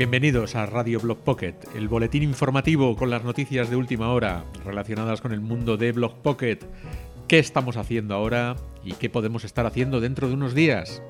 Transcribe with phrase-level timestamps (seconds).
[0.00, 5.20] Bienvenidos a Radio Blog Pocket, el boletín informativo con las noticias de última hora relacionadas
[5.20, 6.60] con el mundo de Blog Pocket.
[7.28, 11.02] ¿Qué estamos haciendo ahora y qué podemos estar haciendo dentro de unos días?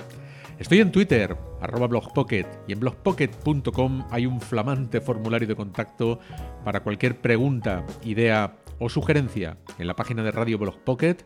[0.58, 6.18] Estoy en Twitter, arroba blogpocket, y en blogpocket.com hay un flamante formulario de contacto
[6.64, 11.18] para cualquier pregunta, idea o sugerencia en la página de Radio Blog Pocket,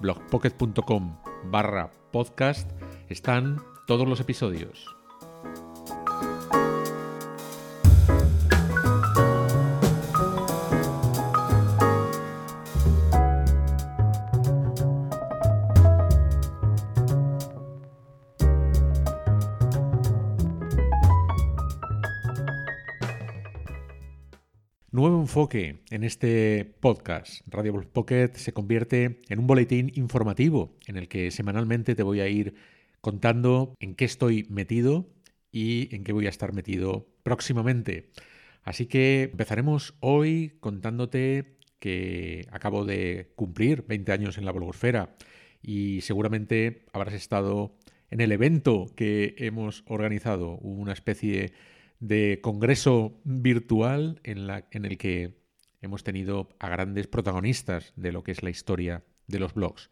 [0.00, 1.16] blogpocket.com
[1.50, 2.70] barra podcast,
[3.08, 4.97] están todos los episodios.
[24.98, 27.42] Nuevo enfoque en este podcast.
[27.46, 32.26] Radio Pocket se convierte en un boletín informativo en el que semanalmente te voy a
[32.26, 32.56] ir
[33.00, 35.06] contando en qué estoy metido
[35.52, 38.10] y en qué voy a estar metido próximamente.
[38.64, 45.14] Así que empezaremos hoy contándote que acabo de cumplir 20 años en la blogosfera
[45.62, 47.76] y seguramente habrás estado
[48.10, 51.52] en el evento que hemos organizado, una especie
[52.00, 55.38] de congreso virtual en, la, en el que
[55.80, 59.90] hemos tenido a grandes protagonistas de lo que es la historia de los blogs.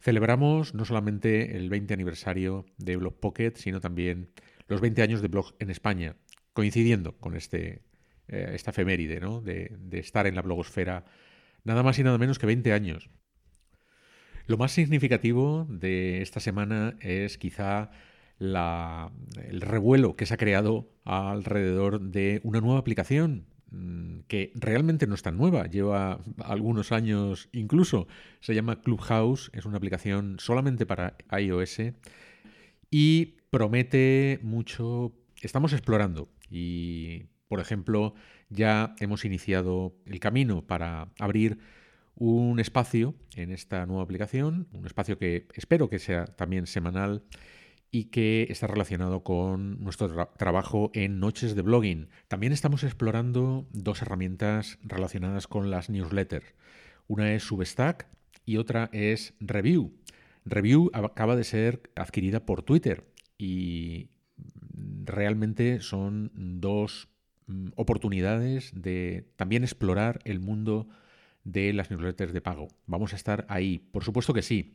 [0.00, 4.30] Celebramos no solamente el 20 aniversario de Blog Pocket, sino también
[4.66, 6.16] los 20 años de blog en España,
[6.52, 7.82] coincidiendo con este,
[8.28, 9.40] eh, esta efeméride ¿no?
[9.40, 11.04] de, de estar en la blogosfera
[11.64, 13.10] nada más y nada menos que 20 años.
[14.46, 17.90] Lo más significativo de esta semana es quizá
[18.42, 25.14] el revuelo que se ha creado alrededor de una nueva aplicación mm, que realmente no
[25.14, 28.08] es tan nueva, lleva algunos años incluso.
[28.40, 31.78] Se llama Clubhouse, es una aplicación solamente para iOS
[32.90, 35.12] y promete mucho.
[35.40, 38.14] Estamos explorando y, por ejemplo,
[38.48, 41.58] ya hemos iniciado el camino para abrir
[42.14, 47.24] un espacio en esta nueva aplicación, un espacio que espero que sea también semanal
[47.94, 52.08] y que está relacionado con nuestro trabajo en noches de blogging.
[52.26, 56.54] También estamos explorando dos herramientas relacionadas con las newsletters.
[57.06, 58.08] Una es Substack
[58.46, 59.92] y otra es Review.
[60.46, 63.04] Review acaba de ser adquirida por Twitter
[63.36, 64.08] y
[65.04, 67.08] realmente son dos
[67.46, 70.88] mm, oportunidades de también explorar el mundo
[71.44, 72.68] de las newsletters de pago.
[72.86, 74.74] Vamos a estar ahí, por supuesto que sí.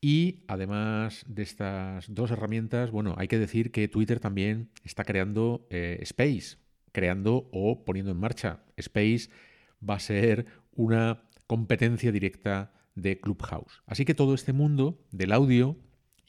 [0.00, 5.66] Y además de estas dos herramientas, bueno, hay que decir que Twitter también está creando
[5.70, 6.56] eh, Space,
[6.92, 8.64] creando o poniendo en marcha.
[8.76, 9.28] Space
[9.86, 13.82] va a ser una competencia directa de Clubhouse.
[13.86, 15.76] Así que todo este mundo del audio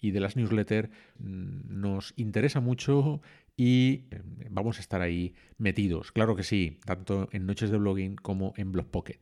[0.01, 0.89] y de las newsletters
[1.19, 3.21] mm, nos interesa mucho
[3.55, 6.11] y eh, vamos a estar ahí metidos.
[6.11, 9.19] Claro que sí, tanto en Noches de Blogging como en Blog Pocket.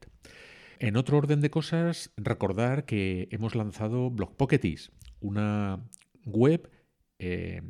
[0.80, 5.90] En otro orden de cosas, recordar que hemos lanzado Blogpocketis, una
[6.26, 6.72] web
[7.20, 7.62] eh,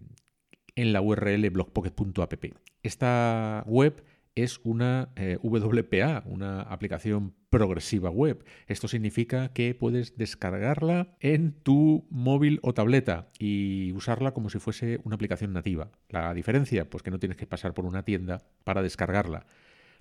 [0.76, 2.46] en la URL blogpocket.app.
[2.84, 4.04] Esta web
[4.36, 8.46] es una eh, WPA, una aplicación progresiva web.
[8.68, 15.00] Esto significa que puedes descargarla en tu móvil o tableta y usarla como si fuese
[15.04, 15.92] una aplicación nativa.
[16.10, 19.48] La diferencia, pues que no tienes que pasar por una tienda para descargarla.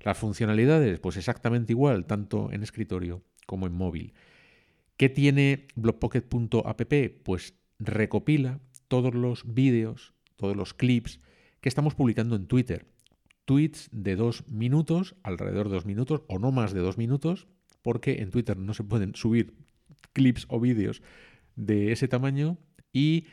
[0.02, 4.14] Las funcionalidades, pues exactamente igual, tanto en escritorio como en móvil.
[4.96, 6.92] ¿Qué tiene blogpocket.app?
[7.24, 11.20] Pues recopila todos los vídeos, todos los clips
[11.60, 12.86] que estamos publicando en Twitter.
[13.44, 17.48] Tweets de dos minutos, alrededor de dos minutos, o no más de dos minutos,
[17.82, 19.54] porque en Twitter no se pueden subir
[20.12, 21.02] clips o vídeos
[21.56, 22.58] de ese tamaño
[22.92, 23.26] y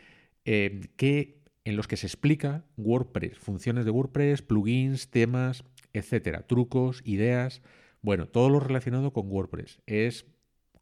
[0.45, 5.63] eh, que en los que se explica WordPress, funciones de WordPress, plugins, temas,
[5.97, 7.61] etcétera, trucos, ideas,
[8.01, 9.81] bueno, todo lo relacionado con WordPress.
[9.85, 10.25] Es,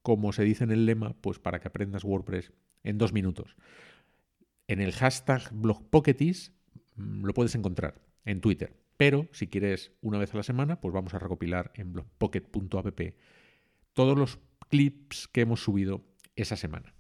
[0.01, 2.51] como se dice en el lema, pues para que aprendas WordPress
[2.83, 3.55] en dos minutos.
[4.67, 6.51] En el hashtag blogpocketis
[6.95, 8.75] mm, lo puedes encontrar en Twitter.
[8.97, 13.01] Pero si quieres una vez a la semana, pues vamos a recopilar en blogpocket.app
[13.93, 14.39] todos los
[14.69, 16.03] clips que hemos subido
[16.35, 16.95] esa semana.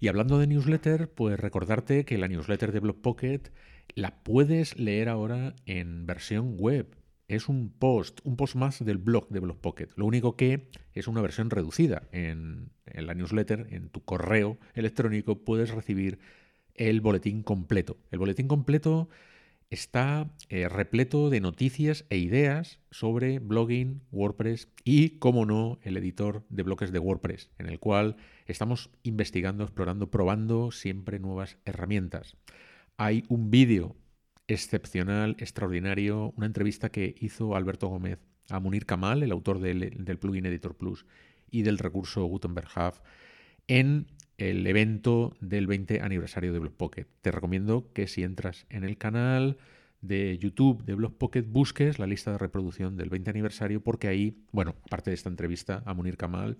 [0.00, 3.52] Y hablando de newsletter, pues recordarte que la newsletter de Blogpocket
[3.94, 6.96] la puedes leer ahora en versión web
[7.36, 9.92] es un post, un post más del blog de Blogpocket.
[9.96, 12.02] Lo único que es una versión reducida.
[12.12, 16.18] En, la newsletter, en tu correo electrónico, puedes recibir
[16.74, 17.96] el boletín completo.
[18.10, 19.08] El boletín completo
[19.70, 26.44] está eh, repleto de noticias e ideas sobre blogging, WordPress y, como no, el editor
[26.50, 32.36] de bloques de WordPress, en el cual estamos investigando, explorando, probando siempre nuevas herramientas.
[32.98, 33.96] Hay un vídeo
[34.52, 38.18] excepcional, extraordinario, una entrevista que hizo Alberto Gómez
[38.48, 41.06] a Munir Kamal, el autor del, del plugin Editor Plus
[41.50, 42.94] y del recurso Gutenberg Hub,
[43.68, 44.06] en
[44.38, 47.06] el evento del 20 aniversario de Blockpocket.
[47.20, 49.58] Te recomiendo que si entras en el canal
[50.00, 54.74] de YouTube de Blockpocket busques la lista de reproducción del 20 aniversario porque ahí, bueno,
[54.84, 56.58] aparte de esta entrevista a Munir Kamal,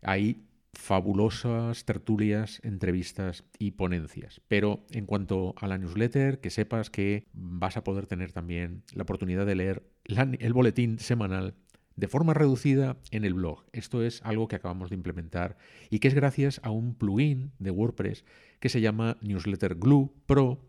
[0.00, 0.42] hay
[0.82, 4.40] fabulosas tertulias, entrevistas y ponencias.
[4.48, 9.04] Pero en cuanto a la newsletter, que sepas que vas a poder tener también la
[9.04, 11.54] oportunidad de leer el boletín semanal
[11.94, 13.64] de forma reducida en el blog.
[13.72, 15.56] Esto es algo que acabamos de implementar
[15.88, 18.24] y que es gracias a un plugin de WordPress
[18.58, 20.66] que se llama Newsletter Glue Pro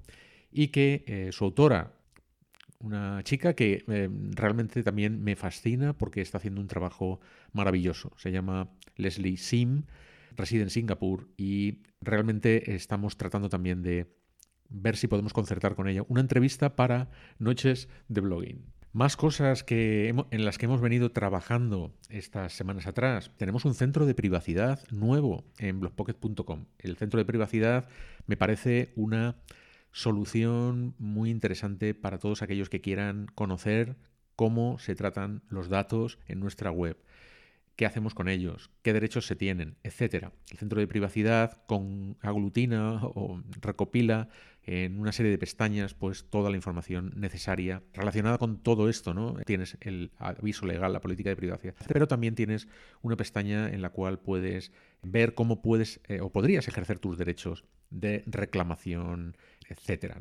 [0.52, 1.94] y que eh, su autora,
[2.84, 7.22] una chica que eh, realmente también me fascina porque está haciendo un trabajo
[7.54, 8.12] maravilloso.
[8.18, 9.84] Se llama Leslie Sim,
[10.36, 14.14] reside en Singapur y realmente estamos tratando también de
[14.70, 17.10] ver si podemos concertar con ella una entrevista para
[17.40, 18.66] noches de blogging.
[18.92, 23.32] Más cosas que en las que hemos venido trabajando estas semanas atrás.
[23.38, 26.66] Tenemos un centro de privacidad nuevo en blogpocket.com.
[26.78, 27.88] El centro de privacidad
[28.28, 29.38] me parece una
[29.94, 33.96] solución muy interesante para todos aquellos que quieran conocer
[34.36, 36.98] cómo se tratan los datos en nuestra web
[37.76, 40.32] qué hacemos con ellos, qué derechos se tienen, etcétera.
[40.52, 44.30] El centro de privacidad con aglutina o recopila
[44.66, 49.36] en una serie de pestañas pues toda la información necesaria relacionada con todo esto, ¿no?
[49.46, 52.68] Tienes el aviso legal, la política de privacidad, pero también tienes
[53.02, 57.66] una pestaña en la cual puedes ver cómo puedes eh, o podrías ejercer tus derechos
[57.90, 59.36] de reclamación,
[59.70, 60.20] etcétera,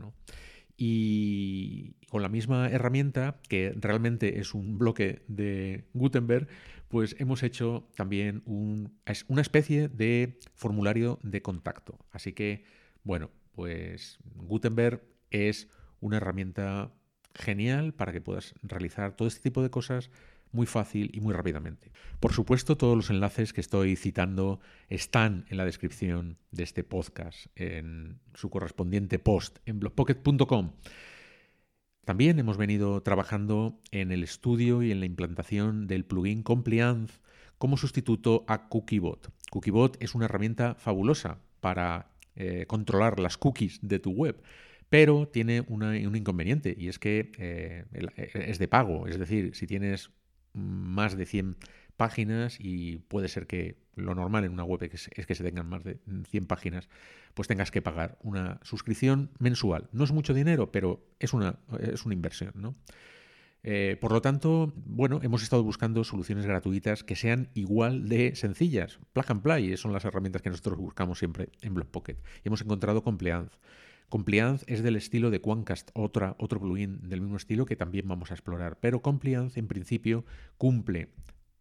[0.77, 6.49] y con la misma herramienta, que realmente es un bloque de Gutenberg,
[6.89, 11.99] pues hemos hecho también una especie de formulario de contacto.
[12.11, 12.65] Así que,
[13.05, 15.69] bueno, pues Gutenberg es
[16.01, 16.93] una herramienta
[17.35, 20.11] genial para que puedas realizar todo este tipo de cosas
[20.53, 21.91] muy fácil y muy rápidamente.
[22.21, 27.47] Por supuesto, todos los enlaces que estoy citando están en la descripción de este podcast,
[27.57, 30.73] en su correspondiente post en blogpocket.com.
[32.05, 37.21] También hemos venido trabajando en el estudio y en la implantación del plugin Compliance
[37.59, 39.31] como sustituto a Cookiebot.
[39.51, 44.43] Cookiebot es una herramienta fabulosa para eh, controlar las cookies de tu web,
[44.89, 47.85] pero tiene un inconveniente y es que eh,
[48.35, 49.07] es de pago.
[49.07, 50.11] Es decir, si tienes
[50.53, 51.57] más de 100
[51.97, 55.85] páginas y puede ser que lo normal en una web es, que se tengan más
[55.85, 56.01] de
[56.31, 56.89] 100 páginas,
[57.35, 59.89] pues tengas que pagar una suscripción mensual.
[59.93, 62.75] No es mucho dinero, pero es una, es una inversión, ¿no?
[63.65, 68.99] Eh, por lo tanto, bueno, hemos estado buscando soluciones gratuitas que sean igual de sencillas.
[69.13, 72.19] Plug and play son las herramientas que nosotros buscamos siempre en Blockpocket.
[72.43, 73.57] Y hemos encontrado Compliance.
[74.13, 78.31] Compliance es del estilo de Quancast, otra, otro plugin del mismo estilo que también vamos
[78.31, 78.79] a explorar.
[78.79, 80.27] Pero Compliance, en principio,
[80.59, 81.09] cumple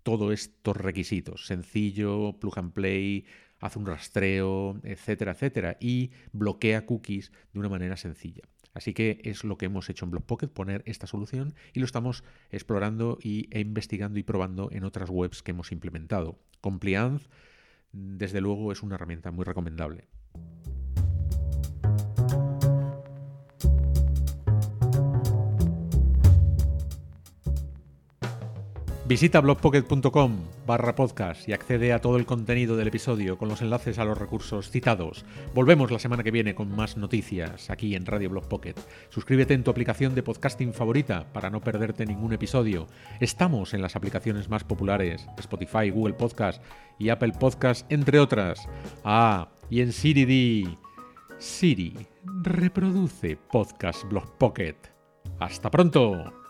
[0.04, 1.46] todos estos requisitos.
[1.46, 3.26] Sencillo, plug and play,
[3.62, 5.78] hace un rastreo, etcétera, etcétera.
[5.80, 8.44] Y bloquea cookies de una manera sencilla.
[8.74, 12.26] Así que es lo que hemos hecho en Blockpocket, poner esta solución y lo estamos
[12.50, 16.38] explorando y, e investigando y probando en otras webs que hemos implementado.
[16.60, 17.30] Compliance,
[17.94, 20.10] desde luego, es una herramienta muy recomendable.
[29.12, 34.00] Visita blogpocket.com barra podcast y accede a todo el contenido del episodio con los enlaces
[34.00, 35.26] a los recursos citados.
[35.54, 38.76] Volvemos la semana que viene con más noticias aquí en Radio Blog Pocket.
[39.10, 42.88] Suscríbete en tu aplicación de podcasting favorita para no perderte ningún episodio.
[43.20, 46.64] Estamos en las aplicaciones más populares, Spotify, Google Podcast
[46.98, 48.66] y Apple Podcast, entre otras.
[49.04, 50.78] Ah, y en Siri.
[51.38, 51.98] Siri,
[52.44, 54.78] reproduce Podcast Blog Pocket.
[55.38, 56.41] ¡Hasta pronto!